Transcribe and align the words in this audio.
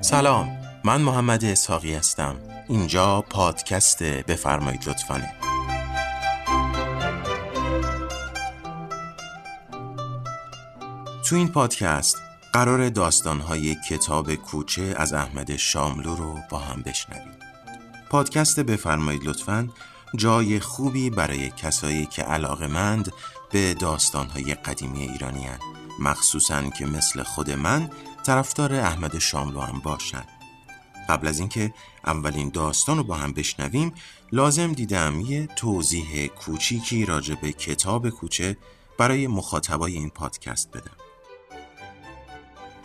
سلام 0.00 0.48
من 0.84 1.00
محمد 1.00 1.44
اسحاقی 1.44 1.94
هستم. 1.94 2.36
اینجا 2.68 3.20
پادکست 3.20 4.02
بفرمایید 4.02 4.88
لطفانه 4.88 5.32
تو 11.28 11.36
این 11.36 11.48
پادکست 11.48 12.16
قرار 12.52 12.88
داستانهای 12.88 13.76
کتاب 13.90 14.34
کوچه 14.34 14.94
از 14.96 15.12
احمد 15.12 15.56
شاملو 15.56 16.14
رو 16.14 16.38
با 16.50 16.58
هم 16.58 16.82
بشنویم. 16.82 17.32
پادکست 18.10 18.60
بفرمایید 18.60 19.24
لطفا. 19.24 19.68
جای 20.16 20.60
خوبی 20.60 21.10
برای 21.10 21.50
کسایی 21.50 22.06
که 22.06 22.22
علاقمند 22.22 23.12
به 23.52 23.74
داستانهای 23.74 24.54
قدیمی 24.54 25.02
ایرانی 25.02 25.46
هن. 25.46 25.58
مخصوصا 25.98 26.62
که 26.70 26.86
مثل 26.86 27.22
خود 27.22 27.50
من 27.50 27.90
طرفدار 28.22 28.74
احمد 28.74 29.18
شاملو 29.18 29.60
هم 29.60 29.78
باشن 29.78 30.24
قبل 31.08 31.28
از 31.28 31.38
اینکه 31.38 31.74
اولین 32.06 32.48
داستان 32.48 32.96
رو 32.96 33.04
با 33.04 33.14
هم 33.14 33.32
بشنویم 33.32 33.94
لازم 34.32 34.72
دیدم 34.72 35.20
یه 35.20 35.46
توضیح 35.46 36.26
کوچیکی 36.26 37.06
راجع 37.06 37.34
به 37.34 37.52
کتاب 37.52 38.08
کوچه 38.08 38.56
برای 38.98 39.26
مخاطبای 39.26 39.94
این 39.94 40.10
پادکست 40.10 40.70
بدم 40.70 40.96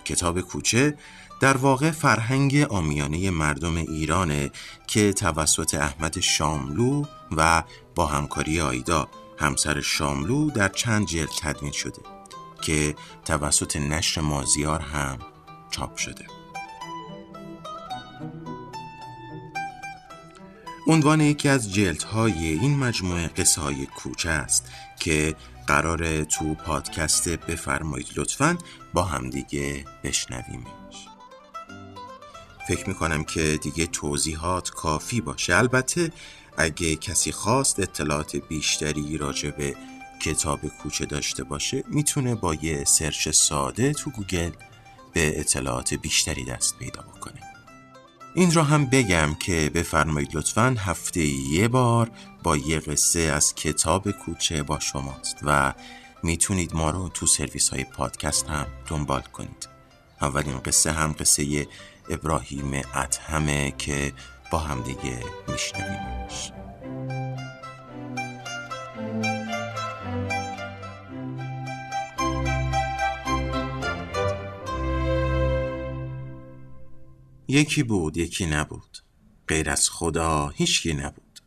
کتاب 0.06 0.42
کوچه 0.42 0.98
در 1.40 1.58
واقع 1.58 1.92
فرهنگ 1.92 2.56
آمیانه 2.70 3.30
مردم 3.30 3.76
ایرانه 3.78 4.52
که 4.88 5.14
توسط 5.14 5.76
احمد 5.76 6.20
شاملو 6.20 7.06
و 7.38 7.64
با 7.96 8.06
همکاری 8.06 8.62
آیدا 8.62 9.08
همسر 9.38 9.82
شاملو 9.82 10.50
در 10.50 10.70
چند 10.70 11.08
جلد 11.08 11.30
تدوین 11.42 11.72
شده 11.72 12.02
که 12.62 12.96
توسط 13.26 13.76
نشر 13.76 14.22
مازیار 14.22 14.80
هم 14.80 15.20
چاپ 15.72 15.98
شده. 15.98 16.26
عنوان 20.88 21.22
یکی 21.22 21.50
از 21.50 21.74
جلدهای 21.74 22.48
این 22.48 22.78
مجموعه 22.78 23.28
قصه 23.28 23.62
های 23.62 23.86
کوچه 23.86 24.30
است 24.30 24.72
که 25.00 25.36
قرار 25.68 26.24
تو 26.24 26.54
پادکست 26.54 27.30
بفرمایید 27.30 28.08
لطفا 28.16 28.58
با 28.94 29.04
همدیگه 29.04 29.86
بشنویمش. 30.04 31.08
فکر 32.68 32.88
می‌کنم 32.88 33.24
که 33.24 33.60
دیگه 33.62 33.88
توضیحات 33.88 34.70
کافی 34.70 35.22
باشه. 35.22 35.56
البته 35.56 36.12
اگه 36.58 36.96
کسی 36.96 37.32
خواست 37.32 37.80
اطلاعات 37.80 38.36
بیشتری 38.36 39.18
راجع 39.18 39.50
به 39.50 39.76
کتاب 40.20 40.68
کوچه 40.68 41.06
داشته 41.06 41.44
باشه 41.44 41.84
می‌تونه 41.88 42.36
با 42.36 42.56
یه 42.56 42.84
search 42.84 43.30
ساده 43.30 43.94
تو 43.94 44.10
گوگل 44.10 44.52
به 45.14 45.40
اطلاعات 45.40 45.94
بیشتری 45.94 46.46
دست 46.46 46.78
پیدا 46.80 47.02
بکنه. 47.02 47.40
این 48.36 48.52
را 48.54 48.64
هم 48.64 48.86
بگم 48.86 49.36
که 49.40 49.72
بفرمایید 49.74 50.36
لطفا 50.36 50.76
هفته 50.80 51.22
یه 51.22 51.68
بار 51.68 52.12
با 52.44 52.58
یه 52.58 52.80
قصه 52.80 53.20
از 53.20 53.56
کتاب 53.56 54.12
کوچه 54.12 54.64
با 54.64 54.80
شماست 54.80 55.38
و 55.44 55.74
می‌تونید 56.24 56.76
ما 56.76 56.90
رو 56.90 57.10
تو 57.10 57.28
سرویس 57.28 57.70
های 57.70 57.84
پادکست 57.84 58.48
هم 58.48 58.66
دنبال 58.88 59.22
کنید. 59.22 59.68
اولین 60.22 60.60
قصه 60.60 60.92
هم 60.92 61.16
قصه 61.20 61.68
ابراهیم 62.10 62.82
اتهمه 62.96 63.74
که 63.78 64.14
با 64.54 64.60
همدیگه 64.60 65.24
میشنویمش. 65.48 66.52
یکی 77.48 77.84
بود 77.84 78.18
یکی 78.18 78.46
نبود. 78.46 78.98
غیر 79.48 79.70
از 79.70 79.90
خدا 79.90 80.50
هیچکی 80.50 80.94
نبود. 80.94 81.40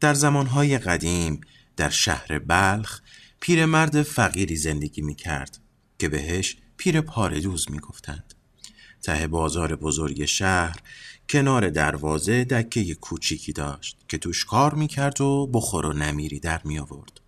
در 0.00 0.14
زمانهای 0.14 0.78
قدیم 0.78 1.40
در 1.76 1.90
شهر 1.90 2.38
بلخ 2.38 3.00
پیرمرد 3.40 4.02
فقیری 4.02 4.56
زندگی 4.56 5.02
می 5.02 5.14
کرد 5.14 5.58
که 5.98 6.08
بهش 6.08 6.56
پیر 6.76 7.00
پاردوز 7.00 7.70
می 7.70 7.78
گفتند. 7.78 8.34
ته 9.02 9.26
بازار 9.26 9.76
بزرگ 9.76 10.24
شهر 10.24 10.76
کنار 11.28 11.70
دروازه 11.70 12.44
دکه 12.44 12.94
کوچیکی 12.94 13.52
داشت 13.52 13.96
که 14.08 14.18
توش 14.18 14.44
کار 14.44 14.74
می 14.74 14.88
کرد 14.88 15.20
و 15.20 15.50
بخور 15.52 15.86
و 15.86 15.92
نمیری 15.92 16.40
در 16.40 16.60
می 16.64 16.78
آورد. 16.78 17.20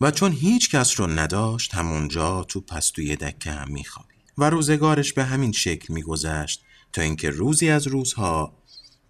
و 0.00 0.10
چون 0.10 0.32
هیچ 0.32 0.70
کس 0.70 1.00
رو 1.00 1.06
نداشت 1.06 1.74
همونجا 1.74 2.44
تو 2.44 2.60
پستوی 2.60 3.16
دکه 3.16 3.50
هم 3.50 3.72
می 3.72 3.84
و 4.38 4.50
روزگارش 4.50 5.12
به 5.12 5.24
همین 5.24 5.52
شکل 5.52 5.94
می 5.94 6.02
گذشت 6.02 6.62
تا 6.92 7.02
اینکه 7.02 7.30
روزی 7.30 7.70
از 7.70 7.86
روزها 7.86 8.52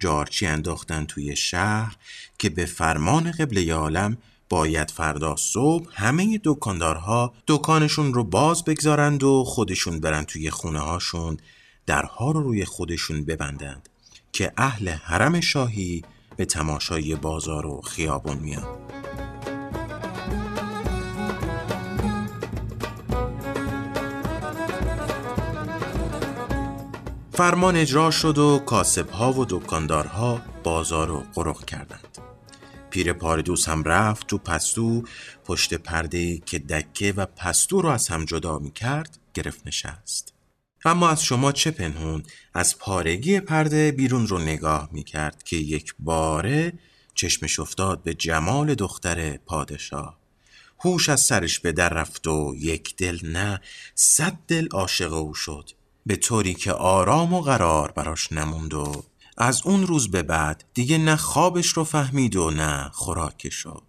جارچی 0.00 0.46
انداختن 0.46 1.04
توی 1.04 1.36
شهر 1.36 1.96
که 2.38 2.48
به 2.48 2.64
فرمان 2.64 3.30
قبل 3.30 3.70
عالم 3.70 4.18
باید 4.48 4.90
فردا 4.90 5.36
صبح 5.36 5.86
همه 5.92 6.40
دکاندارها 6.44 7.34
دکانشون 7.46 8.14
رو 8.14 8.24
باز 8.24 8.64
بگذارند 8.64 9.22
و 9.22 9.44
خودشون 9.44 10.00
برن 10.00 10.24
توی 10.24 10.50
خونه 10.50 10.80
هاشون 10.80 11.36
درها 11.86 12.30
رو 12.30 12.42
روی 12.42 12.64
خودشون 12.64 13.24
ببندند 13.24 13.88
که 14.32 14.52
اهل 14.56 14.88
حرم 14.88 15.40
شاهی 15.40 16.02
به 16.36 16.44
تماشای 16.44 17.14
بازار 17.14 17.66
و 17.66 17.80
خیابون 17.80 18.36
میان. 18.38 18.66
فرمان 27.32 27.76
اجرا 27.76 28.10
شد 28.10 28.38
و 28.38 28.58
کاسبها 28.58 29.32
و 29.32 29.44
دکاندارها 29.48 30.40
بازار 30.64 31.08
رو 31.08 31.22
قرق 31.34 31.64
کردند. 31.64 32.18
پیر 32.90 33.12
پاردوس 33.12 33.68
هم 33.68 33.84
رفت 33.84 34.26
تو 34.26 34.38
پستو 34.38 35.02
پشت 35.44 35.74
پرده 35.74 36.38
که 36.38 36.58
دکه 36.58 37.12
و 37.12 37.26
پستو 37.26 37.82
رو 37.82 37.88
از 37.88 38.08
هم 38.08 38.24
جدا 38.24 38.58
می 38.58 38.70
کرد 38.70 39.18
گرفت 39.34 39.66
نشست. 39.66 40.39
اما 40.84 41.08
از 41.08 41.24
شما 41.24 41.52
چه 41.52 41.70
پنهون؟ 41.70 42.22
از 42.54 42.78
پارگی 42.78 43.40
پرده 43.40 43.92
بیرون 43.92 44.26
رو 44.26 44.38
نگاه 44.38 44.88
می 44.92 45.04
کرد 45.04 45.42
که 45.42 45.56
یک 45.56 45.94
باره 45.98 46.72
چشمش 47.14 47.58
افتاد 47.58 48.02
به 48.02 48.14
جمال 48.14 48.74
دختر 48.74 49.36
پادشاه. 49.36 50.18
هوش 50.80 51.08
از 51.08 51.20
سرش 51.20 51.60
به 51.60 51.72
در 51.72 51.88
رفت 51.88 52.26
و 52.26 52.54
یک 52.58 52.96
دل 52.96 53.18
نه 53.22 53.60
صد 53.94 54.38
دل 54.48 54.68
عاشق 54.72 55.12
او 55.12 55.34
شد. 55.34 55.70
به 56.06 56.16
طوری 56.16 56.54
که 56.54 56.72
آرام 56.72 57.32
و 57.32 57.40
قرار 57.40 57.92
براش 57.92 58.32
نموند 58.32 58.74
و 58.74 59.04
از 59.38 59.62
اون 59.64 59.86
روز 59.86 60.10
به 60.10 60.22
بعد 60.22 60.64
دیگه 60.74 60.98
نه 60.98 61.16
خوابش 61.16 61.68
رو 61.68 61.84
فهمید 61.84 62.36
و 62.36 62.50
نه 62.50 62.90
خوراکش 62.92 63.54
رو. 63.54 63.82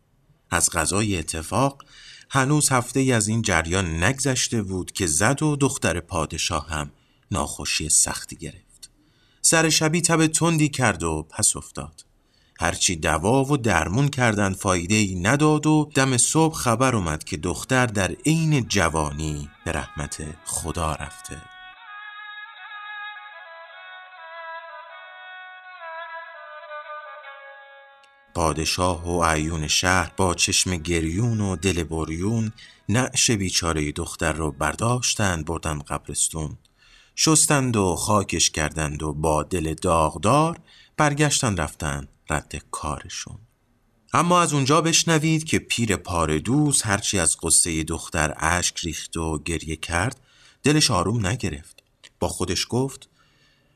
از 0.50 0.70
غذای 0.70 1.18
اتفاق 1.18 1.86
هنوز 2.34 2.70
هفته 2.70 3.00
ای 3.00 3.12
از 3.12 3.28
این 3.28 3.42
جریان 3.42 4.04
نگذشته 4.04 4.62
بود 4.62 4.92
که 4.92 5.08
زد 5.08 5.44
و 5.44 5.56
دختر 5.56 6.00
پادشاه 6.00 6.70
هم 6.70 6.92
ناخوشی 7.32 7.90
سختی 7.90 8.36
گرفت. 8.36 8.90
سر 9.42 9.70
شبی 9.70 10.02
تب 10.02 10.28
تندی 10.28 10.70
کرد 10.70 11.04
و 11.04 11.28
پس 11.30 11.56
افتاد. 11.56 12.06
هرچی 12.60 12.96
دوا 12.96 13.44
و 13.44 13.58
درمون 13.58 14.08
کردن 14.08 14.54
فایده 14.54 14.96
ای 14.96 15.16
نداد 15.16 15.68
و 15.68 15.90
دم 15.96 16.18
صبح 16.18 16.56
خبر 16.56 16.96
اومد 16.96 17.24
که 17.24 17.38
دختر 17.38 17.86
در 17.86 18.12
عین 18.26 18.68
جوانی 18.68 19.50
به 19.66 19.72
رحمت 19.72 20.24
خدا 20.46 20.96
رفته. 20.96 21.51
پادشاه 28.36 29.10
و 29.10 29.24
عیون 29.24 29.68
شهر 29.68 30.12
با 30.18 30.34
چشم 30.34 30.76
گریون 30.76 31.42
و 31.42 31.56
دل 31.56 31.84
بریون 31.84 32.52
نعش 32.90 33.32
بیچاره 33.32 33.92
دختر 33.92 34.34
رو 34.34 34.52
برداشتند 34.52 35.46
بردن 35.46 35.80
قبرستون. 35.80 36.58
شستند 37.16 37.78
و 37.78 37.96
خاکش 37.96 38.50
کردند 38.50 39.04
و 39.04 39.14
با 39.14 39.44
دل 39.44 39.74
داغدار 39.74 40.60
برگشتن 40.98 41.58
رفتن 41.58 42.08
رد 42.30 42.64
کارشون. 42.72 43.38
اما 44.14 44.42
از 44.42 44.54
اونجا 44.54 44.82
بشنوید 44.82 45.44
که 45.44 45.60
پیر 45.60 45.96
پاردوز 45.96 46.82
هرچی 46.82 47.20
از 47.20 47.38
قصه 47.44 47.84
دختر 47.84 48.34
اشک 48.38 48.80
ریخت 48.80 49.18
و 49.18 49.40
گریه 49.40 49.76
کرد 49.76 50.20
دلش 50.64 50.92
آروم 50.92 51.28
نگرفت. 51.28 51.84
با 52.20 52.28
خودش 52.28 52.66
گفت 52.70 53.10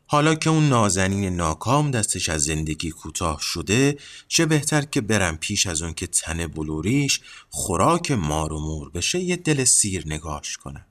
حالا 0.07 0.35
که 0.35 0.49
اون 0.49 0.69
نازنین 0.69 1.35
ناکام 1.35 1.91
دستش 1.91 2.29
از 2.29 2.43
زندگی 2.43 2.91
کوتاه 2.91 3.39
شده 3.41 3.97
چه 4.27 4.45
بهتر 4.45 4.81
که 4.81 5.01
برم 5.01 5.37
پیش 5.37 5.67
از 5.67 5.81
اون 5.81 5.93
که 5.93 6.07
تن 6.07 6.47
بلوریش 6.47 7.21
خوراک 7.49 8.11
مار 8.11 8.53
و 8.53 8.59
مور 8.59 8.89
بشه 8.89 9.19
یه 9.19 9.35
دل 9.35 9.63
سیر 9.63 10.03
نگاش 10.05 10.57
کنم. 10.57 10.85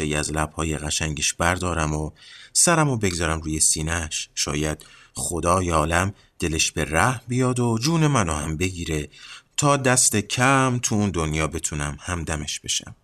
ای 0.00 0.14
از 0.14 0.32
لبهای 0.32 0.78
قشنگش 0.78 1.34
بردارم 1.34 1.94
و 1.94 2.10
سرم 2.52 2.88
و 2.88 2.96
بگذارم 2.96 3.40
روی 3.40 3.60
سینهش 3.60 4.28
شاید 4.34 4.84
خدا 5.14 5.60
عالم 5.60 6.14
دلش 6.38 6.72
به 6.72 6.84
ره 6.84 7.20
بیاد 7.28 7.60
و 7.60 7.78
جون 7.78 8.06
منو 8.06 8.32
هم 8.32 8.56
بگیره 8.56 9.08
تا 9.56 9.76
دست 9.76 10.16
کم 10.16 10.78
تو 10.82 10.94
اون 10.94 11.10
دنیا 11.10 11.46
بتونم 11.46 11.96
همدمش 12.00 12.60
بشم. 12.60 12.94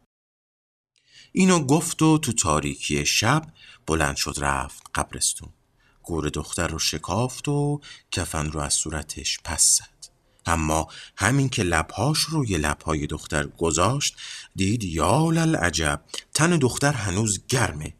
اینو 1.32 1.64
گفت 1.64 2.02
و 2.02 2.18
تو 2.18 2.32
تاریکی 2.32 3.06
شب 3.06 3.46
بلند 3.86 4.16
شد 4.16 4.34
رفت 4.38 4.82
قبرستون. 4.94 5.48
گور 6.02 6.28
دختر 6.28 6.68
رو 6.68 6.78
شکافت 6.78 7.48
و 7.48 7.80
کفن 8.10 8.52
رو 8.52 8.60
از 8.60 8.74
صورتش 8.74 9.38
پس 9.44 9.78
زد. 9.78 10.10
اما 10.46 10.88
همین 11.16 11.48
که 11.48 11.62
لبهاش 11.62 12.18
روی 12.18 12.56
لبهای 12.56 13.06
دختر 13.06 13.46
گذاشت 13.46 14.16
دید 14.56 14.84
یا 14.84 15.30
عجب 15.60 16.02
تن 16.34 16.56
دختر 16.56 16.92
هنوز 16.92 17.46
گرمه. 17.48 17.94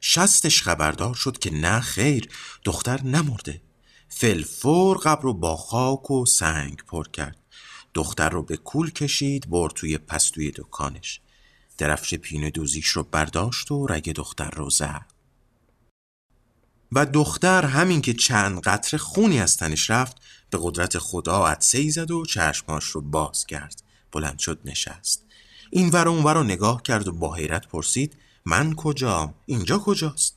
شستش 0.00 0.62
خبردار 0.62 1.14
شد 1.14 1.38
که 1.38 1.50
نه 1.50 1.80
خیر 1.80 2.28
دختر 2.64 3.02
نمرده. 3.02 3.62
فلفور 4.08 4.98
قبر 4.98 5.22
رو 5.22 5.34
با 5.34 5.56
خاک 5.56 6.10
و 6.10 6.26
سنگ 6.26 6.76
پر 6.76 7.08
کرد. 7.08 7.36
دختر 7.94 8.28
رو 8.28 8.42
به 8.42 8.56
کول 8.56 8.90
کشید 8.90 9.50
برد 9.50 9.72
توی 9.72 9.98
پستوی 9.98 10.50
دکانش. 10.50 11.20
درفش 11.78 12.14
پینه 12.14 12.50
دوزیش 12.50 12.86
رو 12.86 13.02
برداشت 13.02 13.70
و 13.70 13.86
رگ 13.86 14.12
دختر 14.12 14.50
رو 14.50 14.70
زد. 14.70 15.06
و 16.92 17.06
دختر 17.06 17.64
همین 17.64 18.02
که 18.02 18.14
چند 18.14 18.60
قطره 18.60 18.98
خونی 18.98 19.40
از 19.40 19.56
تنش 19.56 19.90
رفت 19.90 20.16
به 20.50 20.58
قدرت 20.62 20.98
خدا 20.98 21.46
عدسه 21.46 21.90
زد 21.90 22.10
و 22.10 22.26
چشماش 22.26 22.84
رو 22.84 23.00
باز 23.00 23.46
کرد. 23.46 23.82
بلند 24.12 24.38
شد 24.38 24.60
نشست. 24.64 25.24
این 25.70 25.88
ور 25.90 26.08
اون 26.08 26.24
ور 26.24 26.34
رو 26.34 26.42
نگاه 26.42 26.82
کرد 26.82 27.08
و 27.08 27.12
با 27.12 27.34
حیرت 27.34 27.66
پرسید 27.68 28.16
من 28.44 28.74
کجام؟ 28.74 29.34
اینجا 29.46 29.78
کجاست؟ 29.78 30.36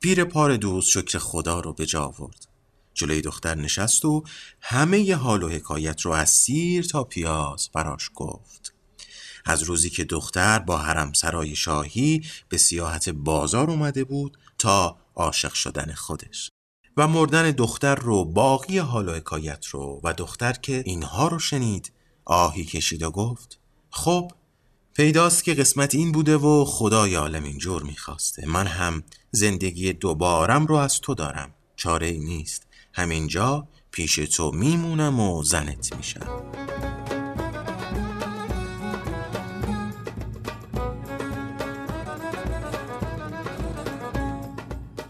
پیر 0.00 0.24
پار 0.24 0.56
دوست 0.56 0.90
شکر 0.90 1.18
خدا 1.18 1.60
رو 1.60 1.72
به 1.72 1.86
جا 1.86 2.04
آورد. 2.04 2.48
جلوی 2.94 3.20
دختر 3.20 3.54
نشست 3.54 4.04
و 4.04 4.24
همه 4.60 5.00
ی 5.00 5.12
حال 5.12 5.42
و 5.42 5.48
حکایت 5.48 6.00
رو 6.00 6.12
از 6.12 6.30
سیر 6.30 6.84
تا 6.84 7.04
پیاز 7.04 7.68
براش 7.74 8.10
گفت. 8.14 8.74
از 9.48 9.62
روزی 9.62 9.90
که 9.90 10.04
دختر 10.04 10.58
با 10.58 10.78
حرم 10.78 11.12
سرای 11.12 11.56
شاهی 11.56 12.24
به 12.48 12.56
سیاحت 12.56 13.08
بازار 13.08 13.70
اومده 13.70 14.04
بود 14.04 14.38
تا 14.58 14.96
عاشق 15.14 15.52
شدن 15.52 15.92
خودش 15.92 16.50
و 16.96 17.08
مردن 17.08 17.50
دختر 17.50 17.94
رو 17.94 18.24
باقی 18.24 18.78
حال 18.78 19.08
و 19.08 19.12
حکایت 19.12 19.66
رو 19.66 20.00
و 20.04 20.12
دختر 20.12 20.52
که 20.52 20.82
اینها 20.86 21.28
رو 21.28 21.38
شنید 21.38 21.92
آهی 22.24 22.64
کشید 22.64 23.02
و 23.02 23.10
گفت 23.10 23.58
خب 23.90 24.32
پیداست 24.94 25.44
که 25.44 25.54
قسمت 25.54 25.94
این 25.94 26.12
بوده 26.12 26.36
و 26.36 26.64
خدای 26.64 27.14
عالم 27.14 27.44
اینجور 27.44 27.82
می‌خواسته. 27.82 28.46
من 28.46 28.66
هم 28.66 29.02
زندگی 29.30 29.92
دوبارم 29.92 30.66
رو 30.66 30.74
از 30.74 31.00
تو 31.00 31.14
دارم. 31.14 31.54
چاره 31.76 32.06
ای 32.06 32.18
نیست. 32.18 32.66
همینجا 32.92 33.68
پیش 33.90 34.14
تو 34.14 34.50
میمونم 34.50 35.20
و 35.20 35.42
زنت 35.42 35.96
میشم. 35.96 36.42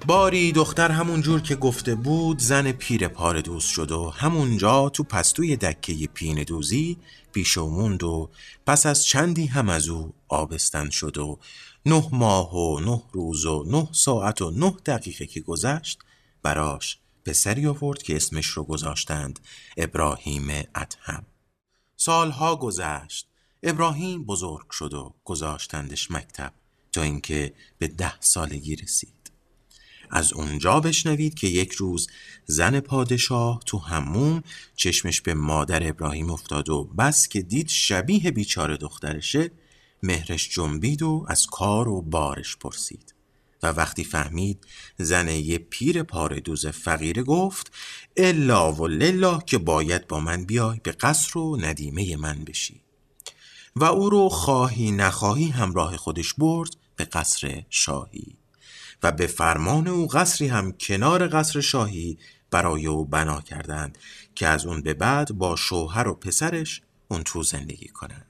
باری 0.09 0.53
دختر 0.53 0.91
همون 0.91 1.21
جور 1.21 1.41
که 1.41 1.57
گفته 1.57 1.95
بود 1.95 2.39
زن 2.39 2.73
پیر 2.73 3.09
پار 3.09 3.41
دوز 3.41 3.65
شد 3.65 3.93
و 3.93 4.11
همونجا 4.11 4.89
تو 4.89 5.03
پستوی 5.03 5.57
دکه 5.57 6.07
پین 6.15 6.43
دوزی 6.43 6.97
پیش 7.33 7.59
موند 7.59 8.03
و 8.03 8.31
پس 8.67 8.87
از 8.87 9.05
چندی 9.05 9.47
هم 9.47 9.69
از 9.69 9.89
او 9.89 10.15
آبستن 10.29 10.91
شد 10.91 11.19
و 11.19 11.39
نه 11.87 12.09
ماه 12.13 12.55
و 12.55 12.81
نه 12.81 13.03
روز 13.13 13.47
و 13.47 13.65
نه 13.67 13.89
ساعت 13.93 14.43
و 14.43 14.51
نه 14.51 14.77
دقیقه 14.87 15.27
که 15.27 15.41
گذشت 15.41 15.99
براش 16.43 16.99
پسری 17.27 17.67
آورد 17.67 18.03
که 18.03 18.17
اسمش 18.17 18.47
رو 18.47 18.65
گذاشتند 18.65 19.41
ابراهیم 19.77 20.49
ادهم. 20.75 21.27
سالها 21.97 22.57
گذشت. 22.57 23.29
ابراهیم 23.63 24.25
بزرگ 24.25 24.71
شد 24.71 24.95
و 24.95 25.15
گذاشتندش 25.25 26.11
مکتب 26.11 26.53
تا 26.93 27.03
اینکه 27.03 27.55
به 27.79 27.89
ده 27.89 28.21
سالگی 28.21 28.77
رسید. 28.77 29.18
از 30.11 30.33
اونجا 30.33 30.81
بشنوید 30.81 31.35
که 31.35 31.47
یک 31.47 31.73
روز 31.73 32.09
زن 32.47 32.81
پادشاه 32.81 33.61
تو 33.67 33.79
هموم 33.79 34.43
چشمش 34.77 35.21
به 35.21 35.35
مادر 35.35 35.89
ابراهیم 35.89 36.31
افتاد 36.31 36.69
و 36.69 36.85
بس 36.85 37.29
که 37.29 37.43
دید 37.43 37.69
شبیه 37.69 38.31
بیچاره 38.31 38.77
دخترشه 38.77 39.51
مهرش 40.03 40.49
جنبید 40.49 41.03
و 41.03 41.27
از 41.29 41.47
کار 41.47 41.89
و 41.89 42.03
بارش 42.03 42.57
پرسید. 42.57 43.15
و 43.63 43.67
وقتی 43.67 44.05
فهمید 44.05 44.67
زن 44.99 45.29
یه 45.29 45.59
پیر 45.59 46.03
دوز 46.45 46.67
فقیره 46.67 47.23
گفت 47.23 47.73
الا 48.17 48.73
و 48.73 48.87
لله 48.87 49.39
که 49.47 49.59
باید 49.59 50.07
با 50.07 50.21
من 50.21 50.45
بیای 50.45 50.81
به 50.83 50.93
قصر 50.93 51.39
و 51.39 51.57
ندیمه 51.57 52.17
من 52.17 52.45
بشی. 52.45 52.81
و 53.77 53.85
او 53.85 54.11
رو 54.11 54.29
خواهی 54.29 54.93
نخواهی 54.93 55.49
همراه 55.49 55.97
خودش 55.97 56.35
برد 56.35 56.77
به 56.97 57.05
قصر 57.05 57.65
شاهی. 57.71 58.37
و 59.03 59.13
به 59.13 59.27
فرمان 59.27 59.89
او 59.89 60.07
قصری 60.07 60.49
هم 60.49 60.73
کنار 60.73 61.29
قصر 61.29 61.61
شاهی 61.61 62.19
برای 62.51 62.87
او 62.87 63.05
بنا 63.05 63.41
کردند 63.41 63.99
که 64.35 64.47
از 64.47 64.67
اون 64.67 64.83
به 64.83 64.95
بعد 64.95 65.33
با 65.33 65.57
شوهر 65.57 66.09
و 66.09 66.15
پسرش 66.15 66.83
اون 67.09 67.23
تو 67.23 67.43
زندگی 67.43 67.89
کنند. 67.89 68.25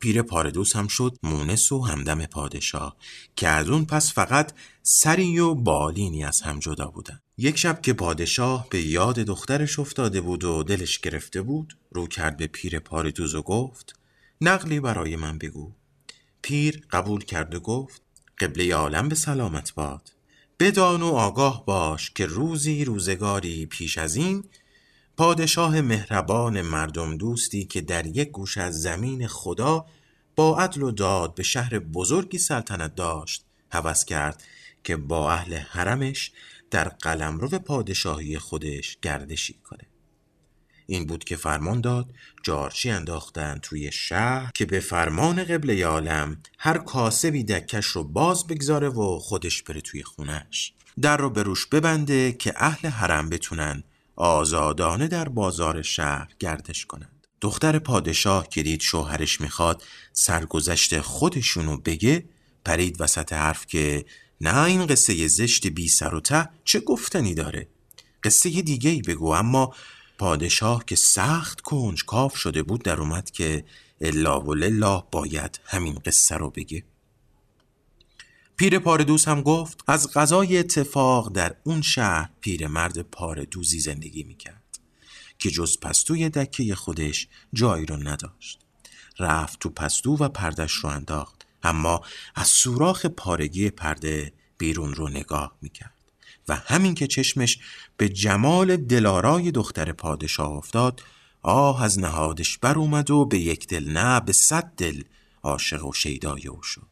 پیر 0.00 0.22
پاردوس 0.22 0.76
هم 0.76 0.88
شد 0.88 1.16
مونس 1.22 1.72
و 1.72 1.80
همدم 1.82 2.26
پادشاه 2.26 2.96
که 3.36 3.48
از 3.48 3.68
اون 3.68 3.84
پس 3.84 4.12
فقط 4.12 4.52
سری 4.82 5.38
و 5.38 5.54
بالینی 5.54 6.24
از 6.24 6.40
هم 6.40 6.58
جدا 6.58 6.86
بودن 6.86 7.20
یک 7.38 7.56
شب 7.58 7.82
که 7.82 7.92
پادشاه 7.92 8.66
به 8.70 8.80
یاد 8.82 9.14
دخترش 9.14 9.78
افتاده 9.78 10.20
بود 10.20 10.44
و 10.44 10.62
دلش 10.62 10.98
گرفته 10.98 11.42
بود 11.42 11.76
رو 11.90 12.06
کرد 12.06 12.36
به 12.36 12.46
پیر 12.46 12.78
پاردوز 12.78 13.34
و 13.34 13.42
گفت 13.42 13.94
نقلی 14.40 14.80
برای 14.80 15.16
من 15.16 15.38
بگو. 15.38 15.72
پیر 16.42 16.86
قبول 16.90 17.24
کرد 17.24 17.54
و 17.54 17.60
گفت 17.60 18.02
قبله 18.40 18.74
عالم 18.74 19.08
به 19.08 19.14
سلامت 19.14 19.74
باد. 19.74 20.12
بدان 20.58 21.02
و 21.02 21.06
آگاه 21.06 21.66
باش 21.66 22.10
که 22.10 22.26
روزی 22.26 22.84
روزگاری 22.84 23.66
پیش 23.66 23.98
از 23.98 24.16
این 24.16 24.44
پادشاه 25.16 25.80
مهربان 25.80 26.62
مردم 26.62 27.16
دوستی 27.16 27.64
که 27.64 27.80
در 27.80 28.06
یک 28.06 28.30
گوش 28.30 28.58
از 28.58 28.82
زمین 28.82 29.26
خدا 29.26 29.86
با 30.36 30.58
عدل 30.58 30.82
و 30.82 30.90
داد 30.90 31.34
به 31.34 31.42
شهر 31.42 31.78
بزرگی 31.78 32.38
سلطنت 32.38 32.94
داشت 32.94 33.44
هوس 33.70 34.04
کرد 34.04 34.42
که 34.84 34.96
با 34.96 35.32
اهل 35.32 35.54
حرمش 35.54 36.32
در 36.70 36.88
قلمرو 36.88 37.48
پادشاهی 37.48 38.38
خودش 38.38 38.98
گردشی 39.02 39.54
کنه. 39.54 39.89
این 40.90 41.06
بود 41.06 41.24
که 41.24 41.36
فرمان 41.36 41.80
داد 41.80 42.10
جارچی 42.42 42.90
انداختند 42.90 43.60
توی 43.60 43.92
شهر 43.92 44.50
که 44.54 44.66
به 44.66 44.80
فرمان 44.80 45.44
قبل 45.44 45.82
عالم 45.82 46.36
هر 46.58 46.78
کاسبی 46.78 47.44
دکش 47.44 47.86
رو 47.86 48.04
باز 48.04 48.46
بگذاره 48.46 48.88
و 48.88 49.18
خودش 49.18 49.62
بره 49.62 49.80
توی 49.80 50.02
خونش. 50.02 50.72
در 51.00 51.16
رو 51.16 51.30
به 51.30 51.42
روش 51.42 51.66
ببنده 51.66 52.32
که 52.32 52.52
اهل 52.56 52.88
حرم 52.88 53.28
بتونن 53.28 53.84
آزادانه 54.16 55.08
در 55.08 55.28
بازار 55.28 55.82
شهر 55.82 56.28
گردش 56.38 56.86
کنند. 56.86 57.26
دختر 57.40 57.78
پادشاه 57.78 58.48
که 58.48 58.62
دید 58.62 58.80
شوهرش 58.80 59.40
می‌خواد 59.40 59.82
سرگذشت 60.12 61.00
خودشونو 61.00 61.76
بگه 61.76 62.24
پرید 62.64 63.00
وسط 63.00 63.32
حرف 63.32 63.66
که 63.66 64.04
نه 64.40 64.62
این 64.62 64.86
قصه 64.86 65.28
زشت 65.28 65.66
بی 65.66 65.88
سر 65.88 66.14
و 66.14 66.20
ته 66.20 66.48
چه 66.64 66.80
گفتنی 66.80 67.34
داره؟ 67.34 67.68
قصه 68.22 68.50
دیگه 68.50 68.90
ای 68.90 69.02
بگو 69.02 69.32
اما 69.32 69.74
پادشاه 70.20 70.84
که 70.84 70.96
سخت 70.96 71.60
کنج 71.60 72.04
کاف 72.04 72.36
شده 72.36 72.62
بود 72.62 72.82
در 72.82 73.00
اومد 73.00 73.30
که 73.30 73.64
الا 74.00 74.40
و 74.40 74.54
لله 74.54 75.02
باید 75.12 75.60
همین 75.64 75.94
قصه 75.94 76.36
رو 76.36 76.50
بگه. 76.50 76.84
پیر 78.56 78.78
پاردوز 78.78 79.24
هم 79.24 79.42
گفت 79.42 79.84
از 79.86 80.12
غذای 80.12 80.58
اتفاق 80.58 81.32
در 81.32 81.56
اون 81.64 81.82
شهر 81.82 82.30
پیرمرد 82.40 83.02
پاردوزی 83.02 83.80
زندگی 83.80 84.22
می‌کرد 84.22 84.78
که 85.38 85.50
جز 85.50 85.80
پستوی 85.80 86.28
دکه 86.28 86.74
خودش 86.74 87.28
جایی 87.52 87.86
رو 87.86 87.96
نداشت. 87.96 88.60
رفت 89.18 89.58
تو 89.58 89.68
پستو 89.68 90.16
و 90.16 90.28
پردش 90.28 90.72
رو 90.72 90.88
انداخت 90.88 91.46
اما 91.62 92.00
از 92.34 92.46
سوراخ 92.46 93.06
پارگی 93.06 93.70
پرده 93.70 94.32
بیرون 94.58 94.94
رو 94.94 95.08
نگاه 95.08 95.58
می‌کرد. 95.62 95.99
و 96.50 96.54
همین 96.54 96.94
که 96.94 97.06
چشمش 97.06 97.58
به 97.96 98.08
جمال 98.08 98.76
دلارای 98.76 99.50
دختر 99.50 99.92
پادشاه 99.92 100.50
افتاد 100.50 101.02
آه 101.42 101.82
از 101.82 101.98
نهادش 101.98 102.58
بر 102.58 102.78
اومد 102.78 103.10
و 103.10 103.24
به 103.24 103.38
یک 103.38 103.66
دل 103.66 103.88
نه 103.88 104.20
به 104.20 104.32
صد 104.32 104.72
دل 104.76 105.02
عاشق 105.42 105.86
و 105.86 105.92
شیدای 105.92 106.46
او 106.48 106.62
شد. 106.62 106.86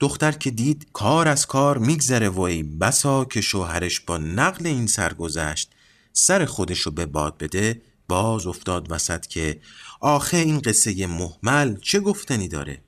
دختر 0.00 0.32
که 0.32 0.50
دید 0.50 0.86
کار 0.92 1.28
از 1.28 1.46
کار 1.46 1.78
میگذره 1.78 2.28
و 2.28 2.40
ای 2.40 2.62
بسا 2.62 3.24
که 3.24 3.40
شوهرش 3.40 4.00
با 4.00 4.18
نقل 4.18 4.66
این 4.66 4.86
سرگذشت 4.86 5.70
سر 6.12 6.44
خودشو 6.44 6.90
به 6.90 7.06
باد 7.06 7.38
بده 7.38 7.82
باز 8.08 8.46
افتاد 8.46 8.92
وسط 8.92 9.26
که 9.26 9.60
آخه 10.00 10.36
این 10.36 10.60
قصه 10.60 11.06
محمل 11.06 11.76
چه 11.80 12.00
گفتنی 12.00 12.48
داره؟ 12.48 12.82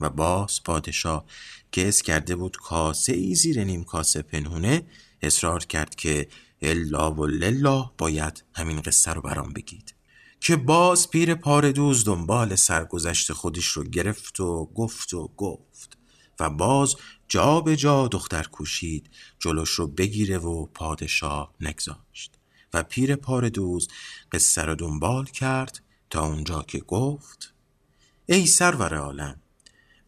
و 0.00 0.10
باز 0.10 0.62
پادشاه 0.64 1.24
که 1.72 1.92
کرده 1.92 2.36
بود 2.36 2.56
کاسه 2.56 3.12
ای 3.12 3.34
زیر 3.34 3.64
نیم 3.64 3.84
کاسه 3.84 4.22
پنهونه 4.22 4.82
اصرار 5.22 5.64
کرد 5.64 5.94
که 5.94 6.28
الا 6.62 7.12
و 7.12 7.26
لله 7.26 7.84
باید 7.98 8.44
همین 8.54 8.80
قصه 8.80 9.12
رو 9.12 9.22
برام 9.22 9.52
بگید. 9.52 9.94
که 10.40 10.56
باز 10.56 11.10
پیر 11.10 11.34
پاردوز 11.34 12.04
دنبال 12.04 12.56
سرگذشت 12.56 13.32
خودش 13.32 13.66
رو 13.66 13.84
گرفت 13.84 14.40
و 14.40 14.64
گفت 14.64 15.14
و 15.14 15.28
گفت 15.36 15.98
و 16.40 16.50
باز 16.50 16.96
جا 17.28 17.60
به 17.60 17.76
جا 17.76 18.08
دختر 18.08 18.42
کوشید 18.42 19.10
جلوش 19.38 19.70
رو 19.70 19.86
بگیره 19.86 20.38
و 20.38 20.66
پادشاه 20.66 21.54
نگذاشت. 21.60 22.38
و 22.74 22.82
پیر 22.82 23.16
پاردوز 23.16 23.88
قصه 24.32 24.62
رو 24.62 24.74
دنبال 24.74 25.24
کرد 25.24 25.82
تا 26.10 26.26
اونجا 26.26 26.62
که 26.62 26.78
گفت 26.78 27.54
ای 28.26 28.46
سرور 28.46 28.94
عالم 28.94 29.40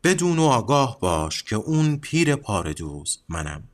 بدون 0.04 0.38
و 0.38 0.42
آگاه 0.42 0.98
باش 1.00 1.42
که 1.42 1.56
اون 1.56 1.96
پیر 1.96 2.36
پاردوز 2.36 3.18
منم. 3.28 3.68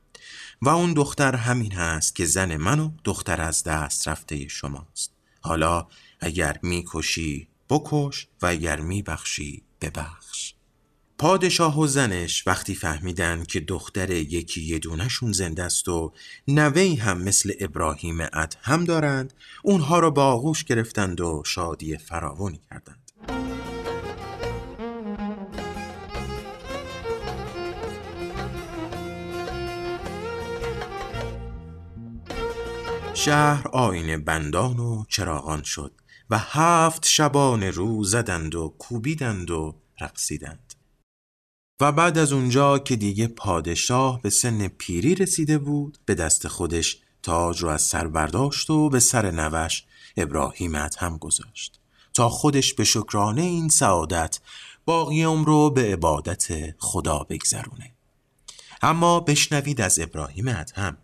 و 0.61 0.69
اون 0.69 0.93
دختر 0.93 1.35
همین 1.35 1.71
هست 1.71 2.15
که 2.15 2.25
زن 2.25 2.57
من 2.57 2.79
و 2.79 2.91
دختر 3.03 3.41
از 3.41 3.63
دست 3.63 4.07
رفته 4.07 4.47
شماست. 4.47 5.11
حالا 5.41 5.87
اگر 6.19 6.59
می‌کشی 6.61 7.47
بکش 7.69 8.27
و 8.41 8.45
اگر 8.45 8.79
میبخشی 8.79 9.63
ببخش. 9.81 10.53
پادشاه 11.17 11.79
و 11.79 11.87
زنش 11.87 12.47
وقتی 12.47 12.75
فهمیدن 12.75 13.43
که 13.43 13.59
دختر 13.59 14.11
یکی 14.11 14.61
یه 14.61 14.79
دونشون 14.79 15.31
زنده 15.31 15.63
است 15.63 15.89
و 15.89 16.13
نوهی 16.47 16.95
هم 16.95 17.21
مثل 17.21 17.53
ابراهیم 17.59 18.21
هم 18.61 18.85
دارند 18.85 19.33
اونها 19.63 19.99
را 19.99 20.09
با 20.09 20.25
آغوش 20.25 20.63
گرفتند 20.63 21.21
و 21.21 21.43
شادی 21.45 21.97
فراوانی 21.97 22.59
کردند. 22.69 23.10
شهر 33.25 33.67
آینه 33.67 34.17
بندان 34.17 34.79
و 34.79 35.03
چراغان 35.09 35.63
شد 35.63 35.91
و 36.29 36.37
هفت 36.37 37.05
شبان 37.05 37.63
رو 37.63 38.03
زدند 38.03 38.55
و 38.55 38.75
کوبیدند 38.79 39.51
و 39.51 39.75
رقصیدند. 39.99 40.73
و 41.81 41.91
بعد 41.91 42.17
از 42.17 42.33
اونجا 42.33 42.79
که 42.79 42.95
دیگه 42.95 43.27
پادشاه 43.27 44.21
به 44.21 44.29
سن 44.29 44.67
پیری 44.67 45.15
رسیده 45.15 45.57
بود 45.57 45.97
به 46.05 46.15
دست 46.15 46.47
خودش 46.47 46.97
تاج 47.23 47.63
رو 47.63 47.69
از 47.69 47.81
سر 47.81 48.07
برداشت 48.07 48.69
و 48.69 48.89
به 48.89 48.99
سر 48.99 49.31
نوش 49.31 49.83
ابراهیم 50.17 50.75
هم 50.75 51.17
گذاشت 51.17 51.79
تا 52.13 52.29
خودش 52.29 52.73
به 52.73 52.83
شکرانه 52.83 53.41
این 53.41 53.69
سعادت 53.69 54.39
باقی 54.85 55.23
عمر 55.23 55.47
رو 55.47 55.69
به 55.69 55.81
عبادت 55.81 56.47
خدا 56.77 57.19
بگذرونه. 57.29 57.93
اما 58.81 59.19
بشنوید 59.19 59.81
از 59.81 59.99
ابراهیم 59.99 60.47
هم 60.47 60.97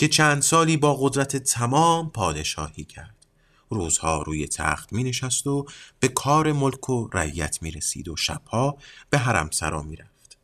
که 0.00 0.08
چند 0.08 0.42
سالی 0.42 0.76
با 0.76 0.94
قدرت 0.94 1.36
تمام 1.36 2.10
پادشاهی 2.10 2.84
کرد 2.84 3.26
روزها 3.70 4.22
روی 4.22 4.48
تخت 4.48 4.92
می 4.92 5.04
نشست 5.04 5.46
و 5.46 5.66
به 6.00 6.08
کار 6.08 6.52
ملک 6.52 6.90
و 6.90 7.08
رعیت 7.12 7.62
می 7.62 7.70
رسید 7.70 8.08
و 8.08 8.16
شبها 8.16 8.78
به 9.10 9.18
حرم 9.18 9.50
سرا 9.50 9.82
می 9.82 9.96
رفت 9.96 10.38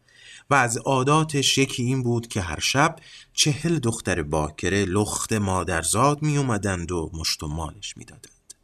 و 0.51 0.55
از 0.55 0.77
عاداتش 0.77 1.59
یکی 1.59 1.83
این 1.83 2.03
بود 2.03 2.29
که 2.29 2.41
هر 2.41 2.61
شب 2.61 2.97
چهل 3.33 3.79
دختر 3.79 4.23
باکره 4.23 4.85
لخت 4.85 5.33
مادرزاد 5.33 6.23
می 6.23 6.39
اومدند 6.39 6.93
و 6.93 7.11
مشت 7.15 7.43
و 7.43 7.49
مالش 7.49 7.97
می 7.97 8.05
دادند. 8.05 8.55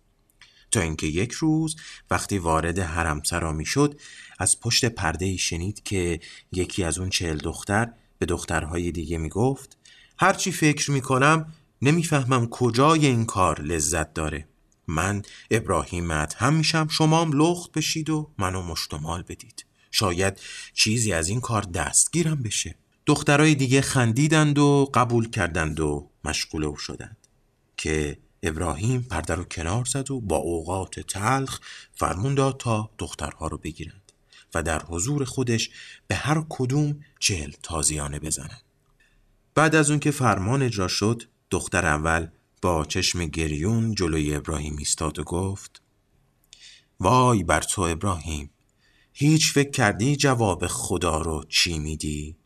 تا 0.71 0.81
اینکه 0.81 1.07
یک 1.07 1.33
روز 1.33 1.77
وقتی 2.11 2.39
وارد 2.39 2.79
حرم 2.79 3.23
سرا 3.23 3.53
می 3.53 3.67
شد 3.67 4.01
از 4.39 4.61
پشت 4.61 4.85
پرده 4.85 5.37
شنید 5.37 5.83
که 5.83 6.21
یکی 6.53 6.85
از 6.85 6.99
اون 6.99 7.11
چهل 7.11 7.39
دختر 7.39 7.93
به 8.19 8.27
دخترهای 8.27 8.93
دیگه 8.93 9.19
می 9.19 9.29
گفت 9.29 9.77
هرچی 10.23 10.53
فکر 10.53 10.91
می 10.91 11.01
کنم 11.01 11.53
نمی‌فهمم 11.83 12.49
کجای 12.49 13.07
این 13.07 13.25
کار 13.25 13.61
لذت 13.61 14.15
داره. 14.15 14.49
من 14.87 15.23
ابراهیم 15.51 16.11
هم 16.13 16.55
میشم 16.55 16.89
شمام 16.89 17.33
لخت 17.33 17.73
بشید 17.73 18.11
و 18.11 18.31
منو 18.39 18.63
مشتمال 18.63 19.23
بدید. 19.23 19.65
شاید 19.91 20.41
چیزی 20.75 21.13
از 21.13 21.29
این 21.29 21.41
کار 21.41 21.63
دستگیرم 21.63 22.43
بشه. 22.43 22.75
دخترای 23.07 23.55
دیگه 23.55 23.81
خندیدند 23.81 24.59
و 24.59 24.91
قبول 24.95 25.31
کردند 25.31 25.81
و 25.81 26.11
مشغول 26.25 26.65
او 26.65 26.77
شدند. 26.77 27.17
که 27.77 28.19
ابراهیم 28.43 29.03
پرده 29.11 29.35
رو 29.35 29.45
کنار 29.45 29.85
زد 29.85 30.11
و 30.11 30.21
با 30.21 30.37
اوقات 30.37 31.01
تلخ 31.01 31.61
فرمون 31.95 32.35
داد 32.35 32.57
تا 32.59 32.91
دخترها 32.99 33.47
رو 33.47 33.59
بگیرند 33.59 34.13
و 34.55 34.63
در 34.63 34.83
حضور 34.83 35.25
خودش 35.25 35.71
به 36.07 36.15
هر 36.15 36.45
کدوم 36.49 37.05
چهل 37.19 37.53
تازیانه 37.63 38.19
بزنند. 38.19 38.63
بعد 39.55 39.75
از 39.75 39.91
اون 39.91 39.99
که 39.99 40.11
فرمان 40.11 40.63
اجرا 40.63 40.89
شد 40.89 41.23
دختر 41.51 41.87
اول 41.87 42.27
با 42.63 42.85
چشم 42.85 43.25
گریون 43.25 43.95
جلوی 43.95 44.35
ابراهیم 44.35 44.77
ایستاد 44.77 45.19
و 45.19 45.25
گفت 45.25 45.83
وای 47.01 47.43
بر 47.43 47.61
تو 47.61 47.83
ابراهیم 47.83 48.51
هیچ 49.13 49.53
فکر 49.53 49.71
کردی 49.71 50.17
جواب 50.17 50.67
خدا 50.67 51.21
رو 51.21 51.45
چی 51.49 51.79
میدی؟ 51.79 52.37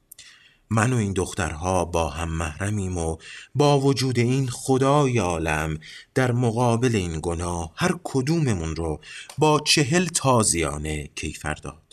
من 0.70 0.92
و 0.92 0.96
این 0.96 1.12
دخترها 1.12 1.84
با 1.84 2.08
هم 2.08 2.28
محرمیم 2.28 2.98
و 2.98 3.16
با 3.54 3.80
وجود 3.80 4.18
این 4.18 4.48
خدای 4.48 5.18
عالم 5.18 5.78
در 6.14 6.32
مقابل 6.32 6.96
این 6.96 7.20
گناه 7.22 7.72
هر 7.76 7.94
کدوممون 8.04 8.76
رو 8.76 9.00
با 9.38 9.60
چهل 9.60 10.06
تازیانه 10.06 11.10
کیفر 11.14 11.54
داد 11.54 11.85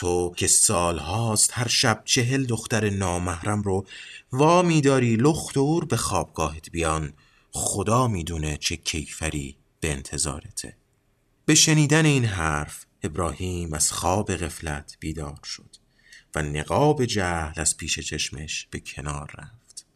تو 0.00 0.32
که 0.36 0.46
سال 0.46 0.98
هاست 0.98 1.50
هر 1.54 1.68
شب 1.68 2.02
چهل 2.04 2.44
دختر 2.44 2.90
نامحرم 2.90 3.62
رو 3.62 3.86
وا 4.32 4.62
میداری 4.62 5.16
لخت 5.16 5.56
اور 5.56 5.84
به 5.84 5.96
خوابگاهت 5.96 6.70
بیان. 6.70 7.12
خدا 7.50 8.08
می‌دونه 8.08 8.56
چه 8.56 8.76
کیفری 8.76 9.56
به 9.80 9.92
انتظارته. 9.92 10.76
به 11.44 11.54
شنیدن 11.54 12.06
این 12.06 12.24
حرف 12.24 12.86
ابراهیم 13.02 13.74
از 13.74 13.92
خواب 13.92 14.36
غفلت 14.36 14.96
بیدار 15.00 15.40
شد 15.44 15.76
و 16.34 16.42
نقاب 16.42 17.04
جهل 17.04 17.60
از 17.60 17.76
پیش 17.76 17.98
چشمش 17.98 18.68
به 18.70 18.80
کنار 18.80 19.34
رفت. 19.38 19.86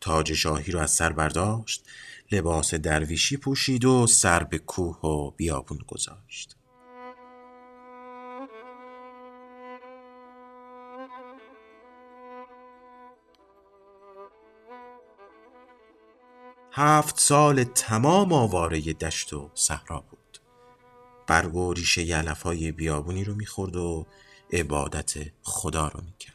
تاج 0.00 0.32
شاهی 0.32 0.72
رو 0.72 0.78
از 0.78 0.90
سر 0.90 1.12
برداشت 1.12 1.84
لباس 2.32 2.74
درویشی 2.74 3.36
پوشید 3.36 3.84
و 3.84 4.06
سر 4.06 4.44
به 4.44 4.58
کوه 4.58 5.00
و 5.00 5.30
بیابون 5.30 5.78
گذاشت. 5.88 6.56
هفت 16.76 17.20
سال 17.20 17.64
تمام 17.64 18.32
آواره 18.32 18.80
دشت 18.80 19.32
و 19.32 19.50
صحرا 19.54 20.00
بود. 20.10 20.38
برگ 21.26 21.54
و 21.54 21.72
ریشه 21.72 22.02
یلفای 22.02 22.72
بیابونی 22.72 23.24
رو 23.24 23.34
می‌خورد 23.34 23.76
و 23.76 24.06
عبادت 24.52 25.14
خدا 25.42 25.88
رو 25.88 26.00
می‌کرد. 26.04 26.34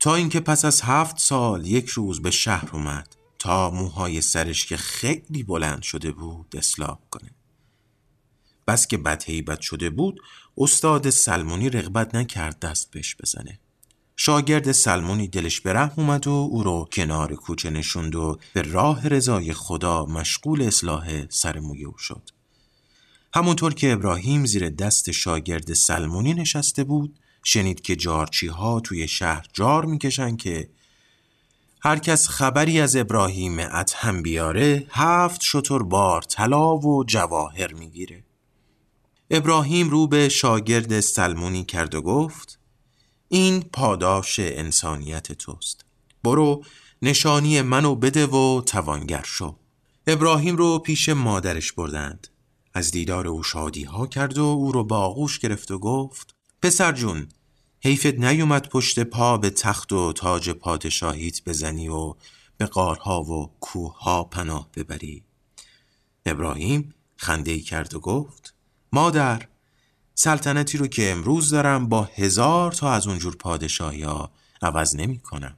تا 0.00 0.14
اینکه 0.14 0.40
پس 0.40 0.64
از 0.64 0.80
هفت 0.82 1.18
سال 1.18 1.66
یک 1.66 1.88
روز 1.88 2.22
به 2.22 2.30
شهر 2.30 2.70
اومد 2.72 3.16
تا 3.38 3.70
موهای 3.70 4.20
سرش 4.20 4.66
که 4.66 4.76
خیلی 4.76 5.42
بلند 5.42 5.82
شده 5.82 6.12
بود 6.12 6.54
اصلاح 6.56 6.98
کنه. 7.10 7.30
بس 8.66 8.86
که 8.86 8.98
بد 8.98 9.30
بد 9.30 9.60
شده 9.60 9.90
بود 9.90 10.20
استاد 10.58 11.10
سلمونی 11.10 11.70
رغبت 11.70 12.14
نکرد 12.14 12.60
دست 12.60 12.90
بهش 12.90 13.16
بزنه. 13.16 13.60
شاگرد 14.16 14.72
سلمونی 14.72 15.28
دلش 15.28 15.60
به 15.60 15.72
رحم 15.72 15.92
اومد 15.96 16.26
و 16.26 16.30
او 16.30 16.62
رو 16.62 16.88
کنار 16.92 17.34
کوچه 17.34 17.70
نشوند 17.70 18.14
و 18.14 18.38
به 18.52 18.62
راه 18.62 19.08
رضای 19.08 19.52
خدا 19.52 20.04
مشغول 20.04 20.62
اصلاح 20.62 21.28
سر 21.28 21.58
موی 21.60 21.84
او 21.84 21.98
شد. 21.98 22.30
همونطور 23.34 23.74
که 23.74 23.92
ابراهیم 23.92 24.46
زیر 24.46 24.68
دست 24.68 25.10
شاگرد 25.10 25.72
سلمونی 25.72 26.34
نشسته 26.34 26.84
بود 26.84 27.18
شنید 27.44 27.80
که 27.80 27.96
جارچی 27.96 28.46
ها 28.46 28.80
توی 28.80 29.08
شهر 29.08 29.46
جار 29.52 29.84
می‌کشن 29.84 30.36
که 30.36 30.68
هر 31.80 31.98
کس 31.98 32.28
خبری 32.28 32.80
از 32.80 32.96
ابراهیم 32.96 33.58
اتهم 33.58 34.22
بیاره 34.22 34.86
هفت 34.90 35.42
شطور 35.42 35.82
بار 35.82 36.22
طلا 36.22 36.76
و 36.76 37.04
جواهر 37.04 37.72
می‌گیره. 37.72 38.24
ابراهیم 39.30 39.90
رو 39.90 40.06
به 40.06 40.28
شاگرد 40.28 41.00
سلمونی 41.00 41.64
کرد 41.64 41.94
و 41.94 42.02
گفت 42.02 42.58
این 43.28 43.62
پاداش 43.62 44.38
انسانیت 44.38 45.32
توست. 45.32 45.84
برو 46.24 46.64
نشانی 47.02 47.62
منو 47.62 47.94
بده 47.94 48.26
و 48.26 48.60
توانگر 48.60 49.22
شو. 49.24 49.56
ابراهیم 50.06 50.56
رو 50.56 50.78
پیش 50.78 51.08
مادرش 51.08 51.72
بردند. 51.72 52.28
از 52.74 52.90
دیدار 52.90 53.28
او 53.28 53.42
شادی 53.42 53.84
ها 53.84 54.06
کرد 54.06 54.38
و 54.38 54.42
او 54.44 54.72
رو 54.72 54.84
با 54.84 54.98
آغوش 54.98 55.38
گرفت 55.38 55.70
و 55.70 55.78
گفت 55.78 56.34
پسر 56.62 56.92
جون 56.92 57.28
حیفت 57.80 58.06
نیومد 58.06 58.68
پشت 58.68 59.00
پا 59.00 59.38
به 59.38 59.50
تخت 59.50 59.92
و 59.92 60.12
تاج 60.12 60.50
پادشاهیت 60.50 61.44
بزنی 61.44 61.88
و 61.88 62.14
به 62.56 62.66
قارها 62.66 63.22
و 63.22 63.50
کوه 63.60 64.28
پناه 64.30 64.68
ببری. 64.76 65.24
ابراهیم 66.26 66.94
خنده 67.16 67.60
کرد 67.60 67.94
و 67.94 68.00
گفت 68.00 68.54
مادر 68.92 69.48
سلطنتی 70.14 70.78
رو 70.78 70.86
که 70.86 71.10
امروز 71.10 71.50
دارم 71.50 71.88
با 71.88 72.08
هزار 72.14 72.72
تا 72.72 72.92
از 72.92 73.06
اونجور 73.06 73.36
پادشاهی 73.36 74.02
ها 74.02 74.30
عوض 74.62 74.96
نمی 74.96 75.18
کنم. 75.18 75.56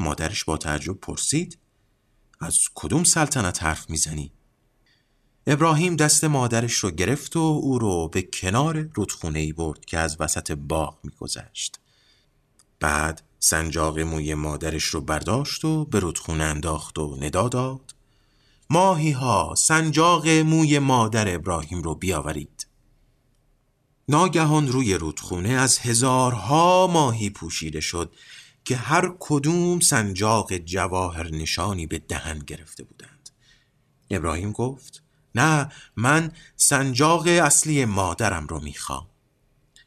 مادرش 0.00 0.44
با 0.44 0.56
تعجب 0.56 0.92
پرسید 0.92 1.58
از 2.40 2.58
کدوم 2.74 3.04
سلطنت 3.04 3.62
حرف 3.62 3.90
می‌زنی؟ 3.90 4.32
ابراهیم 5.46 5.96
دست 5.96 6.24
مادرش 6.24 6.74
رو 6.74 6.90
گرفت 6.90 7.36
و 7.36 7.40
او 7.40 7.78
رو 7.78 8.08
به 8.08 8.22
کنار 8.22 8.88
رودخونه 8.94 9.38
ای 9.38 9.52
برد 9.52 9.84
که 9.84 9.98
از 9.98 10.16
وسط 10.20 10.52
باغ 10.52 10.98
میگذشت. 11.04 11.78
بعد 12.80 13.22
سنجاق 13.38 13.98
موی 13.98 14.34
مادرش 14.34 14.84
رو 14.84 15.00
برداشت 15.00 15.64
و 15.64 15.84
به 15.84 16.00
رودخونه 16.00 16.44
انداخت 16.44 16.98
و 16.98 17.16
ندا 17.20 17.48
داد 17.48 17.94
ماهی 18.70 19.10
ها 19.10 19.54
سنجاق 19.56 20.28
موی 20.28 20.78
مادر 20.78 21.34
ابراهیم 21.34 21.82
رو 21.82 21.94
بیاورید 21.94 22.57
ناگهان 24.08 24.68
روی 24.68 24.94
رودخونه 24.94 25.48
از 25.48 25.78
هزارها 25.78 26.86
ماهی 26.86 27.30
پوشیده 27.30 27.80
شد 27.80 28.12
که 28.64 28.76
هر 28.76 29.12
کدوم 29.18 29.80
سنجاق 29.80 30.56
جواهر 30.56 31.30
نشانی 31.30 31.86
به 31.86 31.98
دهن 31.98 32.38
گرفته 32.38 32.84
بودند. 32.84 33.30
ابراهیم 34.10 34.52
گفت 34.52 35.02
نه 35.34 35.72
من 35.96 36.32
سنجاق 36.56 37.26
اصلی 37.26 37.84
مادرم 37.84 38.46
رو 38.46 38.60
می‌خوام. 38.60 39.06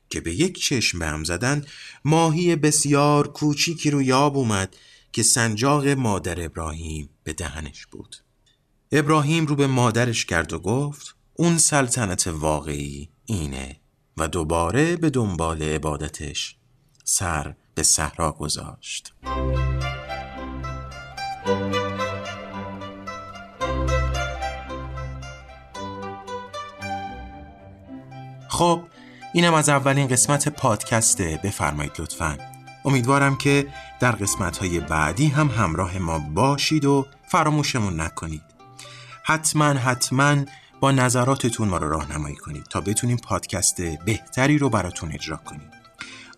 که 0.10 0.22
به 0.22 0.34
یک 0.34 0.60
چشم 0.60 1.00
به 1.00 1.08
هم 1.08 1.24
زدن 1.24 1.66
ماهی 2.06 2.56
بسیار 2.56 3.28
کوچیکی 3.28 3.92
رو 3.92 4.02
یاب 4.02 4.38
اومد 4.38 4.76
که 5.12 5.24
سنجاق 5.24 5.88
مادر 5.88 6.46
ابراهیم 6.46 7.10
به 7.24 7.34
دهنش 7.34 7.86
بود. 7.86 8.16
ابراهیم 8.92 9.46
رو 9.46 9.56
به 9.56 9.68
مادرش 9.68 10.26
کرد 10.26 10.54
و 10.54 10.60
گفت 10.60 11.16
اون 11.34 11.58
سلطنت 11.58 12.28
واقعی 12.28 13.10
اینه 13.26 13.82
و 14.18 14.28
دوباره 14.28 14.96
به 14.96 15.10
دنبال 15.10 15.64
عبادتش 15.64 16.56
سر 17.04 17.54
به 17.76 17.84
صحرا 17.84 18.32
گذاشت. 18.32 19.14
خب 28.50 28.84
اینم 29.34 29.54
از 29.54 29.70
اولین 29.70 30.08
قسمت 30.08 30.50
پادکست 30.50 31.22
بفرمایید 31.22 31.92
لطفا. 32.00 32.38
امیدوارم 32.86 33.38
که 33.38 33.68
در 34.00 34.12
قسمت 34.12 34.58
های 34.58 34.80
بعدی 34.80 35.28
هم 35.28 35.48
همراه 35.48 35.98
ما 35.98 36.20
باشید 36.20 36.86
و 36.86 37.06
فراموشمون 37.28 38.02
نکنید. 38.02 38.42
حتما 39.24 39.66
حتما 39.66 40.36
با 40.82 40.92
نظراتتون 40.92 41.68
ما 41.68 41.78
رو 41.78 41.90
راهنمایی 41.90 42.36
کنید 42.36 42.64
تا 42.64 42.82
بتونیم 42.82 43.18
پادکست 43.18 43.82
بهتری 43.82 44.58
رو 44.58 44.70
براتون 44.70 45.12
اجرا 45.12 45.38
کنیم. 45.38 45.72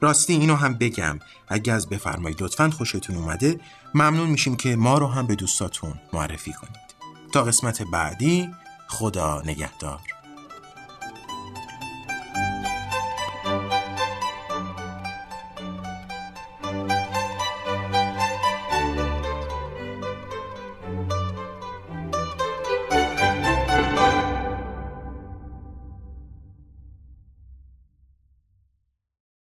راستی 0.02 0.34
اینو 0.34 0.56
هم 0.56 0.74
بگم 0.74 1.20
اگه 1.48 1.74
از 1.74 1.90
بفرمایید 1.90 2.44
لطفا 2.44 2.70
خوشتون 2.70 3.16
اومده 3.16 3.60
ممنون 3.94 4.30
میشیم 4.30 4.56
که 4.56 4.76
ما 4.76 4.98
رو 4.98 5.08
هم 5.08 5.28
به 5.28 5.36
دوستاتون 5.36 5.94
معرفی 6.14 6.54
کنید. 6.54 6.84
تا 7.34 7.44
قسمت 7.44 7.82
بعدی 7.82 8.50
خدا 8.88 9.42
نگهدار. 9.46 10.00